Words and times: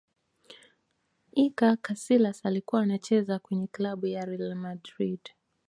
iker 1.31 1.77
casilas 1.81 2.45
alikuwa 2.45 2.81
anacheza 2.81 3.39
kwenye 3.39 3.67
klabu 3.67 4.07
ya 4.07 4.25
real 4.25 4.55
madrid 4.55 5.19